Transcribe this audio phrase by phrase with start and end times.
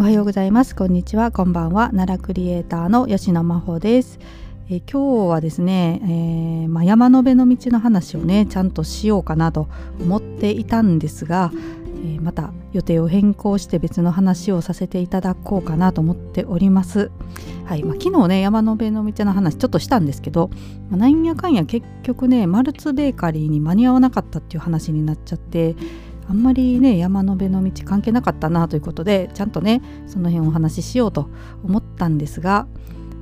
[0.00, 0.74] おはようございます。
[0.74, 1.30] こんにちは。
[1.30, 1.90] こんばんは。
[1.90, 4.18] 奈良クリエイターの吉野真帆です。
[4.70, 9.68] え今日はですね、えー、まあ、山辺の道の話をねちゃんとしようかなと
[10.00, 11.52] 思っていたんですが、
[12.02, 17.10] えー、また予定を変更して別の話をさせていただこうかなと思っております。
[17.66, 17.84] はい。
[17.84, 20.48] まあ、昨日ね山の辺の道の話ちょっとしたんですけど、
[20.88, 25.76] まあ、なんやかんや結局ねマルツベーカリーに間に合わなかったっていう話になっちゃって
[26.30, 31.28] あんまりね山の辺の道関係なかったなということでちゃんとねその辺お話ししようと
[31.64, 32.68] 思ったんですが、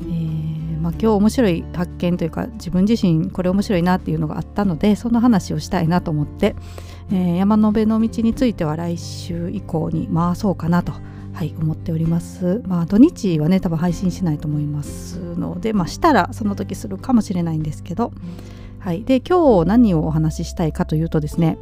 [0.02, 6.54] えー、まあ、今日面白い発見というか自分自身これ面白いなっていうのがあったのでその話をしたいなと思って、
[7.10, 10.92] えー、山の辺の道については来週以降に回そうかなと。
[11.34, 12.62] はい、思っております。
[12.66, 18.12] まあ土日はね多分配信しないと思いますので、まあしたらその時するかもしれないんですけど、
[18.80, 19.04] はい。
[19.04, 21.56] で今日何をお話ししたいかというとですね、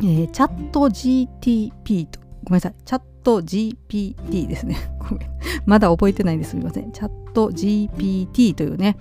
[0.00, 4.76] えー、チャット GTP と、ごめんなさい、チャット GPT ですね。
[4.98, 5.28] ごめん。
[5.66, 6.92] まだ覚えてないですみません。
[6.92, 8.96] チャット GPT というね、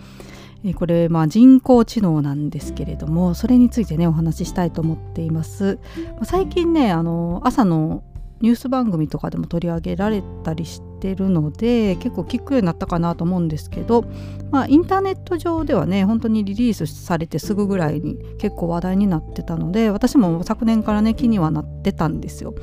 [0.64, 5.80] えー、これ、まあ、人工知能なんですけれども、それについてね、お話ししたいと思っています。
[6.16, 8.04] まあ、最近ね、あの、朝の
[8.42, 14.06] ニュース番組とかでも取り上げられたりしてるので結構聞くようになったかなと思うんですけど、
[14.52, 22.56] まあ、インターネット上ではね本当にリリースされてすぐぐらいに結構話題になってたので私も昨年からね気にはなってたんですよ。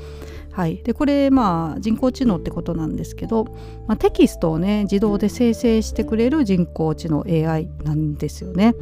[0.53, 3.45] はい、でこれまあ人工知能ってことなんですけど、
[3.89, 8.75] まあ、テキストをね自動で生成してくれる人工知能 AI なんですよね。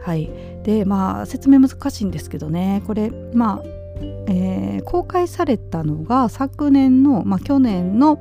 [0.00, 0.28] はい、
[0.64, 3.84] でまあ説明難しいんですけどねこれまあ
[4.26, 8.18] えー、公開されたのが昨年の、まあ、去年の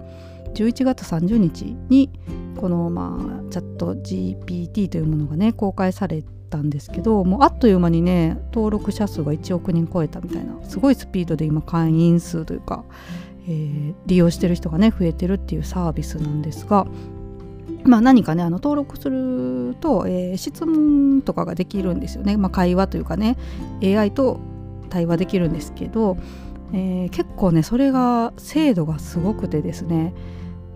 [0.53, 2.09] 11月30日に
[2.57, 12.85] この、まあ、チャット GPT というものがね公開されたんですけどもうあっという間にね登録者数が1億人超えたみたいなすごいスピードで今会員数というか、
[13.47, 16.85] えー、利用してる人がね増えてるっていうサービスなんですが
[17.85, 23.37] まあ、何かねあの登録すると、えー、質問とかができるんですよね、まあ、会話というかね
[23.83, 24.39] AI と
[24.89, 26.17] 対話できるんですけど、
[26.71, 30.13] えー、結構ねそれが精度がすごくてですね、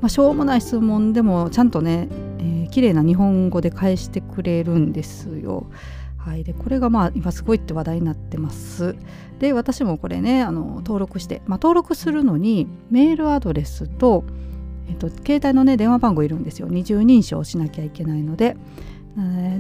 [0.02, 2.08] まあ、しょうもない質問でもちゃんとね、
[2.40, 5.68] えー、綺麗な日本語で返してくれるんですよ。
[6.18, 8.96] はい、でこれがまあ今すごいって話題になってます。
[9.40, 14.26] で私もこれねあの登録して、まあ、登録するのにメールアドレスと、
[14.90, 18.58] えっと、携帯のね電話番号いるんですよ二重認証しなきゃいけないので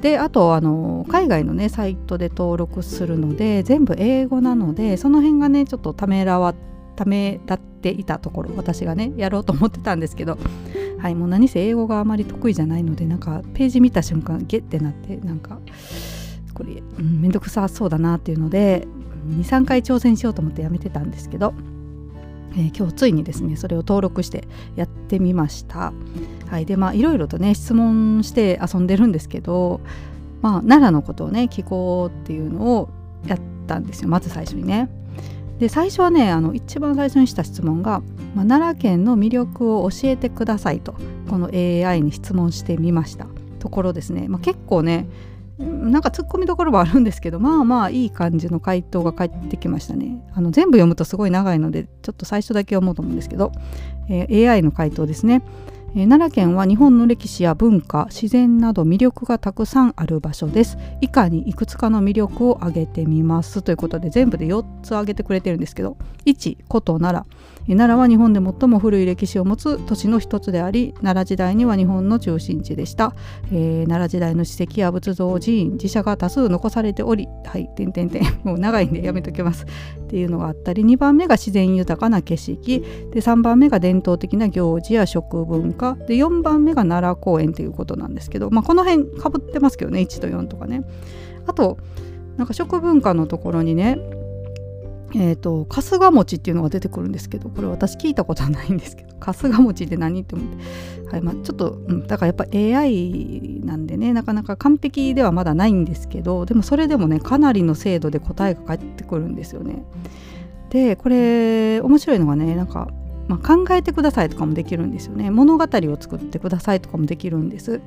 [0.01, 6.53] であとあの海外のねサイトで登録するので全部英語なのでその辺がねちょっとためらわ
[6.97, 10.37] ためらっていたところ私がねやろうと思ってたんですけど
[10.99, 15.59] はいもう何せ英語があまり得意じゃないのでなんかページ見た瞬間ゲッてなってなんか
[16.53, 18.87] これ、うん、めんどくさそうだなっていうので
[19.29, 21.53] 23回挑戦しようと思ってやめてたんですけど
[22.57, 25.93] えー、今日ついにですねそれを登録してやってみました。
[26.49, 29.79] はい、でまあいろいろとね質問して遊んでるんですけど、
[30.41, 32.89] まあ、奈良のことをね聞こうっていうのを
[33.27, 34.89] やったんですよまず最初にね。
[35.59, 38.01] で最初はねあの一番最初にした質問が、
[38.35, 40.95] まあ、奈良県の魅力を教えてくださいと
[41.29, 43.28] この AI に質問してみました。
[43.59, 45.07] ところですね、まあ、結構ね
[45.57, 50.23] なんか突っ込みどころもあるんですけどまあまあいい感じの回答が返ってきましたね。
[50.34, 53.51] あの全部読むとすごい長いのでちょっと最初だけ読もうと思うんですけど、
[54.07, 55.41] えー、AI の回答ですね。
[55.95, 60.77] えー、奈良県は日本の歴史や文化自然など魅力がたくさんある場所です。
[61.01, 63.61] 以下にいくつかの魅力を挙げてみます。
[63.61, 67.47] ということで全部で4つ挙げてくれてるんですけど1古都奈良。
[67.75, 73.13] 奈良は日本で最も古い歴史を持つ都市の一つであり奈良時代には日本の中心地でした、
[73.51, 79.65] えー、奈良時代の史跡や仏像寺院寺社が多数残されておりはい点点点もう長いんでやめときます。
[79.65, 82.79] っていうのがあったり2番目が自然豊かな景色。
[83.11, 85.76] で3番目が伝統的な行事や食文化。
[85.77, 90.83] で4番目が奈良公園ということなんですけど、まあ、この辺かぶってますけどね1と4とかね。
[91.45, 91.77] あと
[92.35, 93.97] なんか食文化のところにね
[95.15, 109.83] えーと、春日餅っていうのが出てくるんですけどこれ私聞いたことはないんですけど春日餅って何って思って、はいまあ、ちょっと、うん、だからやっぱ AI なんでねなかなか完璧ではまだないんですけどでもそれでもねかなりの精度で答えが返ってくるんですよね。
[110.69, 112.89] でこれ面白いのがねなんか、
[113.27, 117.81] まあ、考えてくださいとかもできるんですよね物語を作ってくださいとかもできるんです。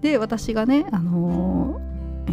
[0.00, 2.32] で私がね、あのー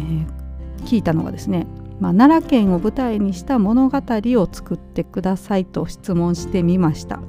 [0.82, 1.66] ー、聞いたのがですね
[2.00, 7.20] まあ、奈良県を舞台にした物語を作ってくださいと質問してみました。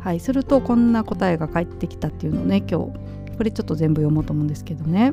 [0.00, 2.92] はい、するとこんな答えが返ってきたっていうのをね今日
[3.36, 5.12] これちょっと全部読もうと思うんですけどね。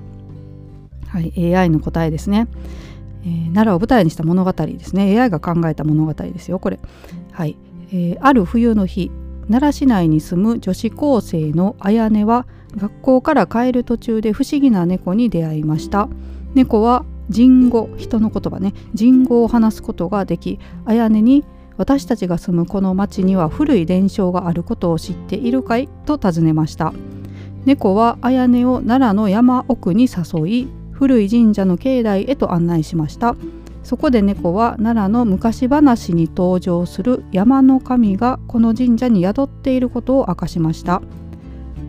[1.08, 2.48] はい、AI の答えですね。
[3.24, 6.80] えー、奈良を舞台にした物語ですね AI が考えた物語ですよこれ。
[7.32, 7.58] はい、
[7.90, 9.12] えー、ある冬の日
[9.50, 12.46] 奈良市内に住む女子高生の綾音は
[12.76, 16.08] 学校から帰る途中で不思議な猫に出会いました。
[16.54, 18.74] 猫は人語人の言葉ね。
[18.94, 21.44] 人語を話すことができ綾音に
[21.78, 26.94] 私たちが住むこの町には古い伝承があることを知っているかいと尋ねました。
[27.66, 33.36] 猫は綾音を奈良の山奥に誘い古い神社の境内へと案内しました。
[33.84, 41.02] そこで猫は奈良の昔話に登場する山の神がこの神社に宿っていることを明かしました。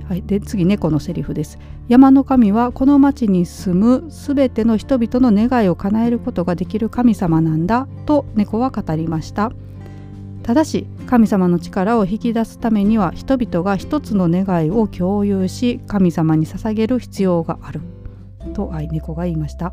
[0.08, 1.58] はい、で次猫のセリフです。
[1.88, 9.52] 山の神はこの町に住むすべての人々の願いを叶えることができる神様なんだと猫は語りました。
[10.42, 17.80] ただし神様の力を引き出すためには人々が一つの願いを共有し神様に捧げる必要がある。
[18.52, 19.72] と愛猫が言いました。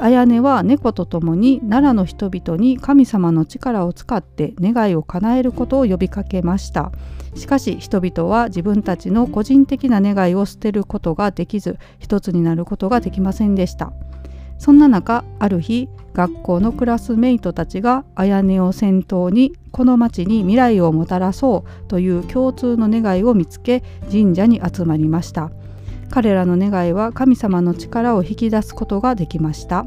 [0.00, 6.92] 綾音は猫と共に奈良の人々に神様の力を使って願いを叶えることを呼びかけました。
[7.34, 13.92] しかし人々は自分たちの個人的な願いを捨てることができず一つになることができませんでした。
[14.58, 25.50] そんな中ある日学校のクラスメイトたちが綾音を先頭にこの町に未来をもたらそうという共通の願いを見つけ神社に集まりました。
[26.10, 29.86] 彼らの願いは神様の力を引き出すことができました。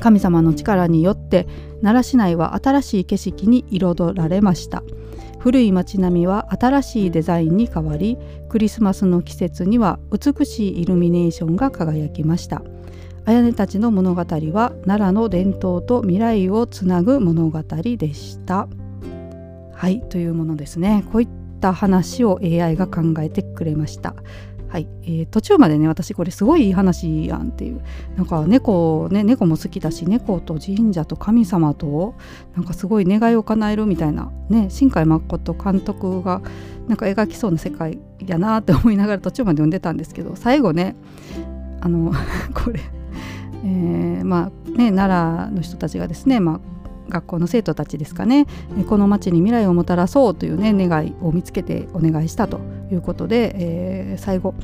[0.00, 1.46] 神様の力によって
[1.82, 4.82] 奈良市内は新しい景色に彩られました。
[5.38, 8.18] 古い街並みは新しいデザインに変わり
[8.48, 12.62] クリスマスの季節には美しいイルミネーションが輝きました。
[13.24, 18.68] 綾音たちの物語は奈良の伝統と未来をつなぐ物語でした。
[19.74, 21.04] はいというものですね。
[21.12, 21.28] こういっ
[21.60, 24.14] た話を AI が考えてくれました。
[24.68, 27.80] はい、えー、途中までね私これすごいいい話やんっていう。
[28.16, 32.14] なんか猫ね猫も好きだし猫と神社と神様と
[32.54, 36.42] なんかすごい願いを叶えるみたいなね新海誠監督が
[36.86, 40.96] なんか描きそうな世界やなって思いながら途中まで読んでたんですけど最後ね
[41.80, 42.12] あの
[42.54, 42.80] これ、
[43.64, 46.60] えー、まあね奈良の人たちがですね、まあ、
[47.08, 48.46] 学校の生徒たちですかね。
[48.88, 52.60] この町に未来をもたらそうというね願いを見つけてお願いしたと
[52.90, 54.54] いうことで、えー、最後、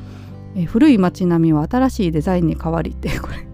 [0.56, 3.46] え、古い町並みは新しいデザインに変わりって これ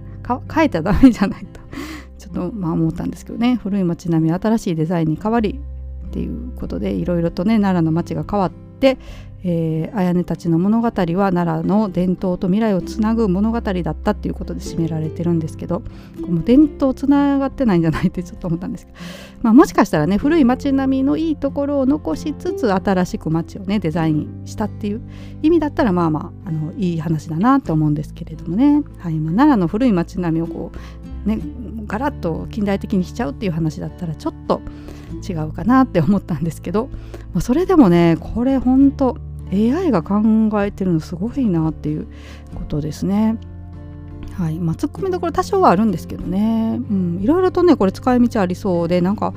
[0.52, 1.60] 変えちゃダメじゃないと。
[2.18, 3.56] ちょっとまあ思ったんですけどね。
[3.62, 5.60] 古い町並みは新しいデザインに変わり
[6.08, 8.69] っていうことでいろいろとね奈良の町が変わって、
[9.42, 15.82] えー、綾音たちの物語は奈良の伝統と未来をつなぐ物語だったっていうことで締められてるんですけど
[16.22, 18.98] この伝統つながってないんじゃないってちょっと思ったんですけど、
[19.42, 25.00] まあ、もしかしたらね古い街並みのいいところを残しつつ新しく街をねデザインしたっていう
[25.42, 29.14] 意味だったらまあまああのいい話だなと思うんですけれどもね、はい。
[29.14, 31.40] まあ、奈良の古い街並みをこうね
[31.86, 34.60] ガラッと近代的にしちゃうっていう話だったらちょっと
[35.28, 36.88] 違うかなって思ったんですけど、
[37.32, 39.18] まあ、それでもねこれほんと
[39.52, 40.22] AI が考
[40.62, 42.06] えてるのすごいなっていう
[42.54, 43.36] ことですね。
[44.34, 44.58] はい。
[44.58, 49.34] まあ、ツッコミどころ多少はあるんですけどね、うん、いろいろとねこれ使い道ありそうでなんか、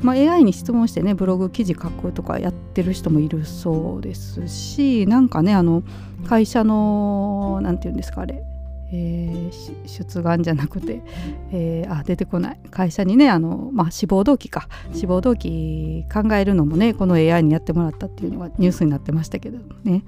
[0.00, 5.82] まあ、AI に質問してねブログ記事書くとかやってる人もいるそうですしなんかねあの
[6.26, 8.42] 会社の何て言うんですかあれ
[8.90, 11.02] えー、出願じゃなくて、
[11.52, 12.60] えー、あ出てこない。
[12.70, 14.68] 会社にねあの、まあ、志望動機か。
[14.92, 20.04] 志望動機考えるのもねこの AI にやってもらったっていうのがニュースになってましたけどね。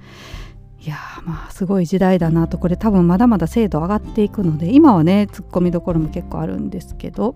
[0.83, 2.57] いやまあすごい時代だなと。
[2.57, 7.35] これ多分まだまだ精度上がっていくので今はねツッコミどころも結構あるんですけど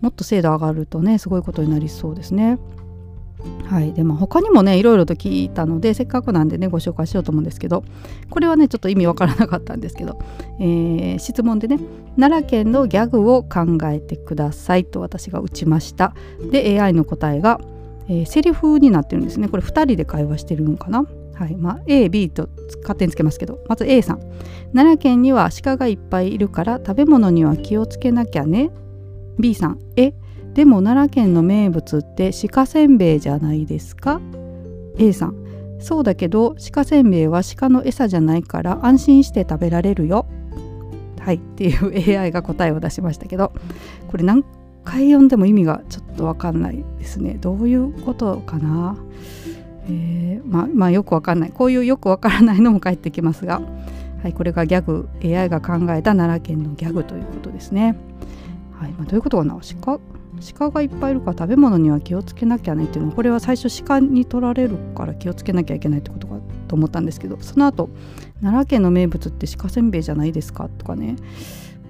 [0.00, 2.58] もっと精度上がるとねすごいことになりそうですね。
[3.66, 3.92] はい。
[3.92, 7.84] でも他にもねいろいろと聞いたのでせっかくなんでねご紹介しようと思うんですけど
[8.30, 10.18] これはねちょっと意味わからなかったんですけど、
[10.60, 11.78] えー、質問でね
[12.16, 16.14] 奈良県のギャグを考えてくださいと私が打ちました。
[16.50, 17.60] で AI の答えが、
[18.08, 19.48] えー、セリフになってるんですね。
[19.48, 21.04] これ2人で会話してるのかな？
[21.34, 21.56] はい。
[21.56, 22.48] まあ、A、B と
[22.82, 24.20] 勝手につけますけどまず A さん。
[24.72, 28.70] 奈良県には鹿がいっぱいいるから食べ物には気をつけなきゃね。
[29.38, 29.80] B さん。
[29.96, 30.14] え？
[30.54, 34.20] でも奈良県の名物って鹿せんべいじゃないですか
[34.98, 35.34] ？A さん。
[35.80, 40.26] そうだけど鹿せんべいは鹿の餌じゃないから安心して食べられるよ。
[41.20, 43.52] はいっていう AI が答えを出しましたけど
[44.08, 44.44] これ何
[44.84, 47.38] 回読んでも意味がちょっと分かんないですね。
[47.40, 48.96] どういうことかな？
[49.86, 51.50] えー、まあ、まあ、よくわかんない。
[51.50, 53.60] こういうよくわからないのも返ってきますが、
[54.22, 57.96] はい、これがギャグ AI が考えた奈良県のギャグということですね。
[58.78, 59.58] はいまあ、どういうことかな？
[59.82, 60.00] 鹿
[60.52, 66.34] 鹿がいっぱいいるから食べ物には気をつけなきゃねっていうのはこれは最初鹿に取られるから気をつけなきゃいけないってことか
[66.68, 67.88] と思ったんですけどその後
[68.40, 71.16] 奈良県の名物って鹿せんべいじゃないですかとかね。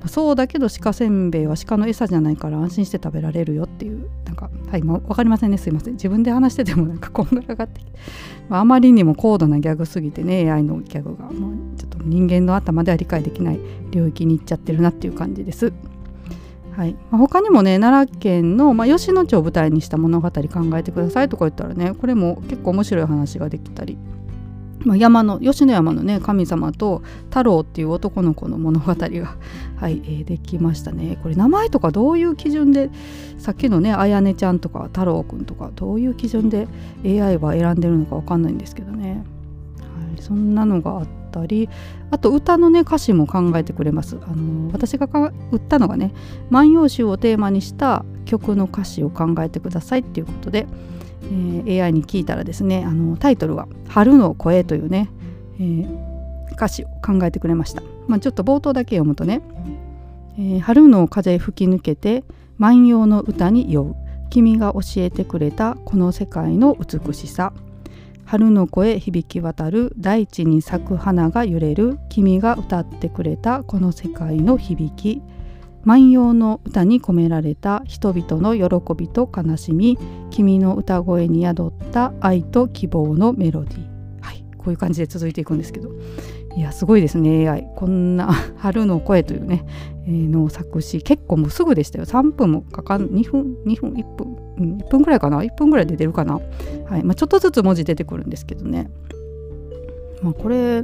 [0.06, 5.58] そうだけど鹿せんべいは鹿の餌じゃないから安心して食べられるよっていうなんかはいもう分かりませんね。
[5.58, 5.94] すいません。
[5.94, 7.92] 自分で話しててもなんかこんがらがってきて、
[8.48, 15.72] まあ、あまりにも高度なギャグすぎてね AI のギャグがもうちょっと人間の頭では理解できない領域に行っちゃってるなっていう感じです。
[16.76, 16.96] はい。
[17.10, 20.40] ま、他にもね奈良県の、まあ、吉野町を舞台にした物語考
[20.78, 23.96] えてくださいとか言ったらねこれも結構面白い話ができたり。
[24.84, 28.98] まあ、山の吉野山のね神様と太郎っていう男の子の物語が、
[29.76, 31.18] はいえー、できましたね。
[31.22, 32.90] これ名前とかどういう基準で
[33.38, 36.68] さっきのねあやねちゃんとか太郎くんとかどういう基準で
[37.02, 39.24] AI は選んでるのか分かんないんですけどね、
[40.22, 41.68] そんなのがあったり
[42.10, 44.18] あと歌のね歌詞も考えてくれます。
[44.26, 45.08] あの私が
[45.50, 46.12] 売ったのがね
[46.50, 50.66] 「万葉集」をテーマにした曲の歌詞を考えてくださいっていうことで
[51.24, 55.10] えー、AI に聞いたらですねあのタイトルは「春の声」というね、
[55.58, 59.40] えー、歌詞を考えてくれました、まあ、ちょっと冒頭だけ読むとね
[60.38, 62.24] 「えー、春の風吹き抜けて
[62.58, 63.96] 万葉の歌に酔う。
[64.30, 67.52] 君が教えてくれたこの世界の美しさ」
[68.24, 71.98] 春の声響き渡る大地に咲く花が揺れる。
[72.08, 75.22] 君が歌ってくれたこの世界の響き。
[75.84, 79.98] 万葉の歌に込められた人々の喜びと悲しみ。
[80.30, 84.20] 君の歌声に宿った愛と希望のメロディー。
[84.20, 85.90] はいこういう感じで続いていくんですけど。
[86.56, 87.48] いやすごいですね。
[87.48, 89.64] AI こんな「春の声」というね、
[90.06, 91.02] えー、の作詞。
[91.02, 92.04] 結構もうすぐでしたよ。
[92.04, 96.40] 3分もかかん2分2分1分、うん、1分ぐらいかな？1分ぐらいで出るかな、
[96.88, 97.02] はい。
[97.02, 98.88] まあ、ちょっとずつ文字出てくるんですけどね。
[100.22, 100.82] まあこれ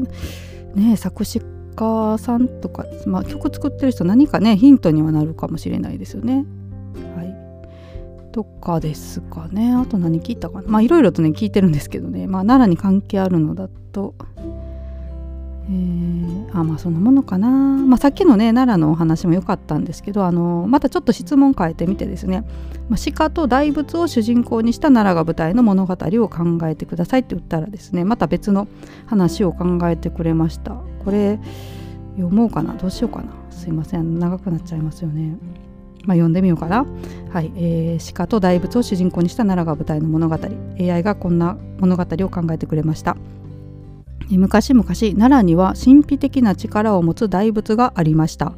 [0.74, 1.40] ね作詞
[1.76, 6.44] 家さんとか、まあ、曲作ってる人何かねヒントにはなるかもしれないですよね。
[7.16, 7.34] はい、
[8.32, 9.72] とかですかね。
[9.72, 10.68] あと何聞いたかな？
[10.68, 12.26] まあいろいろとね聞いてるんですけどね。
[12.26, 14.14] まあ奈良に関係あるのだと
[15.70, 22.44] えー、あまあそんなものかな、まあ、さっきのね奈良のお話も良かったんですけどあのまたちょっと質問変えてみてですね、
[22.88, 28.66] まあ、鹿と大仏を主人公にした奈良が舞台の物語を考えてくださいって言ったらですねまた別の
[29.06, 30.72] 話を考えてくれました。
[31.04, 31.38] これ
[32.16, 32.74] 読もうかな。
[32.74, 33.32] どうしようかな。
[33.50, 34.18] すいません。
[34.18, 35.36] 長くなっちゃいますよね。
[36.04, 36.86] まあ、読んでみようかな。
[37.30, 40.38] はい、えー、鹿と大仏を主人公にした奈良が舞台の物語。
[40.78, 43.16] AI がこんな物語を考えてくれました。
[44.38, 48.52] 昔々奈良には神秘的な力を持つ大仏がありました。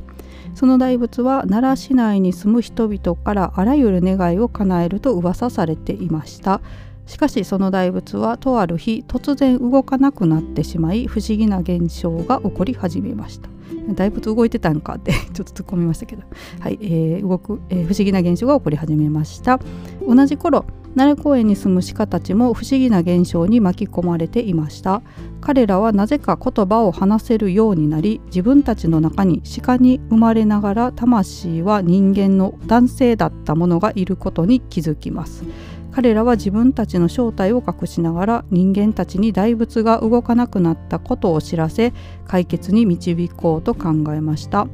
[0.55, 6.61] その大仏は奈良市内に住む人々からあらゆる願いを叶えると噂されていました。
[7.07, 13.49] しかしその大仏はとある日突然動かなくなってしまい不思議な現象が起こり始めました。
[13.95, 14.95] 大仏動いてたんか？
[14.95, 16.23] って ちょっと突っ込みましたけど、
[16.61, 19.59] はいえー動くえー、不思議な現象が起こり始めました。
[20.07, 20.65] 同じ頃
[20.95, 25.03] 奈良公園に住む鹿たちも不思議な現象に巻き込まれていました。
[25.41, 35.45] 彼らはなぜか言葉を話せるようになり自分たちの中に鹿に生まれながら魂は人間の男性だったものがいることに気づきます。
[35.93, 41.93] 彼らは自分たちの正体を隠しながら人間たちに大仏が動かなくなったことを知らせ
[42.27, 44.67] 解決に導こうと考えました。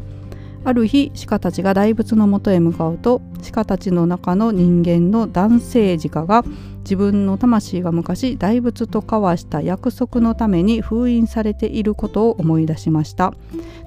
[0.69, 3.23] ある日鹿たちが大仏のもとへ向かうと
[3.53, 6.45] 鹿たちの中の人間の男性鹿が
[6.81, 13.33] 自分の魂が昔大仏と交わした約束のために封印されていることを思い出しました。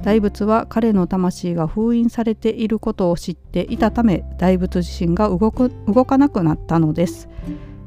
[0.03, 7.29] 大仏は彼の魂が封印されていることを知っていたため大仏自身が動く動かなくなったのです。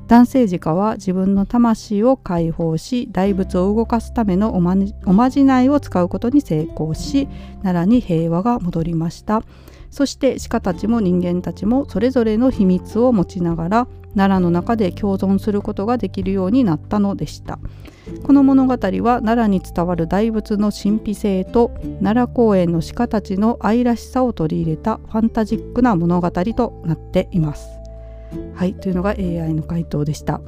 [0.07, 7.27] 男性鹿は自分の魂を解放し大仏を動かすためのおまおまじないを使うことに成功し
[7.63, 9.43] 奈良に平和が戻りました。
[9.91, 17.59] そして鹿たちも人間たちもそれぞれの秘密を持ちながら奈良の中で共存することができるようになったのでした。
[18.25, 21.71] この物語は奈良に伝わる大仏の神秘性と
[22.03, 27.84] 奈良公園の鹿たちの愛らしさを取り入れたファンタジックな物語となっています。
[28.55, 30.41] はいというのが AI の回答でした。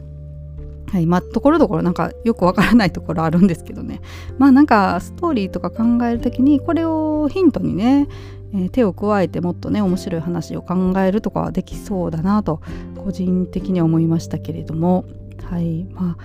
[0.93, 4.01] はいまあ、ところどころなんかよくわからないところあるんですけどね。
[4.39, 8.07] まあなんかストーリーとか考える時にこれをヒントにね、
[8.55, 12.61] えー、手を加えてもっとね面白い話を考えるとかはできそうだなと
[13.05, 15.05] 個人的には思いましたけれども。
[15.43, 16.25] はいまあ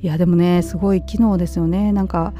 [0.00, 1.92] いやでもねすごい機能ですよね。
[1.92, 2.34] なんか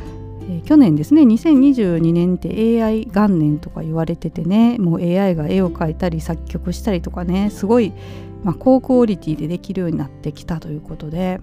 [0.49, 7.93] え、去年ですね2022年って AI 元年とか言われててねもう AI が絵を描いたり作曲したりとかねすごい
[8.43, 11.41] まあ、高クオリティでできるようになってきたということで、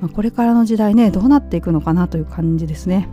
[0.00, 3.08] まあ、これからの時代ねどうなっていくのかなという感じですね。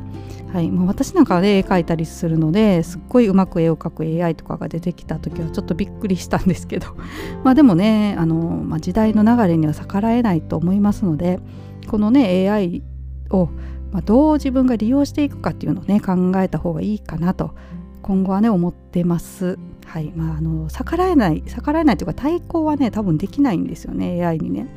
[0.53, 6.95] はいまあ、私なんかで絵描いたりするのですっごいうまく絵を描く AI とかが出てきた時はちょっとびっくりしたんですけど
[7.43, 11.39] まあでもねあの、まあ、時代の流れには逆らえないと思いますので
[11.87, 12.83] このね AI
[13.31, 13.49] を、
[13.91, 17.55] まあ、どう自分が利用していくかっていうのをね考えた方がいいかなと
[18.03, 19.57] 今後はね思ってます。
[19.93, 24.67] はいまあ、あの逆らえない逆らえないというか対抗はね多分できないんですよね AI にね。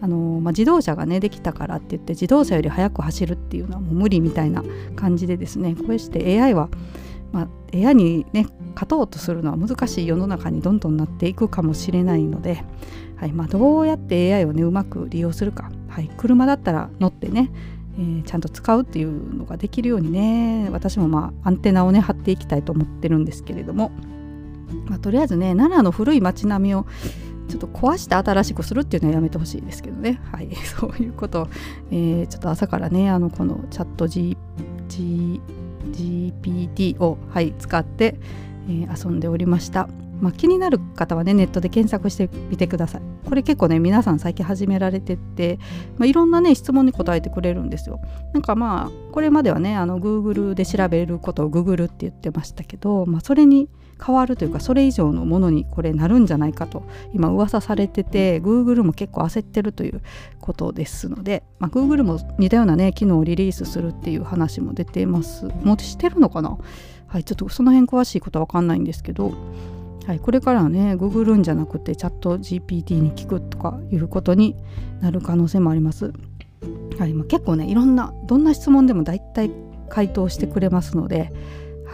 [0.00, 4.64] あのまあ、自動車がねできたからって言って自動車より速く走るっていうのはもう無理みたいな
[4.96, 6.68] 感じでですねこうして AI は、
[7.30, 12.64] まあ、AI にね勝とうとするのは難しい世の中にどんどんなっていくかもしれないので、
[13.16, 17.50] はいまあ、どうやって AI をねうまく利用するか、はい、車だったら乗ってね
[17.96, 23.92] えー、ちゃんと使うっていうのができるようにね私もまあアンテナをね張っていきたいと思ってるんですけれども、
[24.86, 26.86] まあ、とりあえずね奈良の古い町並みを
[27.48, 30.20] ちょっと壊して新しくするっていうのはやめてほしいですけどね。
[30.32, 30.54] はい。
[30.78, 31.42] そういうこと。
[31.42, 31.48] を、
[31.90, 34.36] えー、ちょっと朝からねあのこのチャット G
[34.88, 35.40] G
[35.92, 38.18] GPT を、はい、使って、
[38.68, 39.88] えー、遊んでおりました。
[40.20, 43.02] まあ、気になる方はねネットで検索してみてください。
[43.28, 45.58] これ結構ね皆さん最近始められてて、
[45.98, 48.00] まあ、いろんなね質問に答えてくれるんですよ。
[48.32, 53.68] なんかまあこれまではねあの Google で調べることを Google って言ってましたけど、まあ、それに
[54.04, 60.00] 変わるというかそれ以上のものにこれなるんじゃないかと今噂されてて Google も結構焦ってるという
[60.40, 65.46] ことですので、まあ、Google も似たようなね機能をリリースするっていう話も出てます。
[65.62, 66.56] もうしてるのかな？
[67.14, 69.34] はいちょっとその辺詳しいことは分かんないんですけど
[70.04, 74.56] はい、これからはねググるんじゃなくてチャット GPT に聞くとかいうことに
[75.00, 76.12] なる可能性もあります。
[76.98, 79.50] はいまあ、結構ねいろんなどんな質問でも大体
[79.88, 81.32] 回答してくれますので、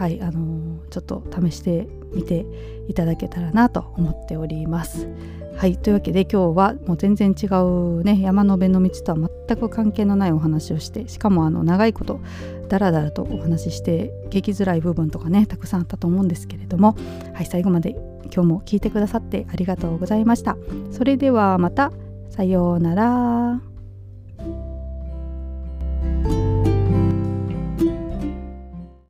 [0.01, 2.43] はいあのー、ちょっと試してみて
[2.87, 5.07] いただけたらなと思っております。
[5.55, 12.19] はいというわけで今日はもう全然違うね山の辺の道とは全く関係のないお話をしてしかもあの長いこと
[12.67, 16.95] だらだらとお話しして聞きづらい部分とかねたくさんあったと思うんですけれども
[17.35, 17.91] はい最後まで
[18.33, 20.57] 今日も聞いてくださってありがとうございました。
[20.89, 21.91] それではまた
[22.31, 23.70] さようなら。